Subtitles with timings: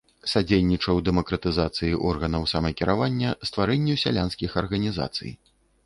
[0.31, 5.31] Садзейнічаў дэмакратызацыі органаў самакіравання, стварэнню сялянскіх арганізацый.